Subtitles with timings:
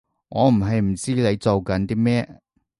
[0.29, 2.41] 我唔係唔知你做緊啲咩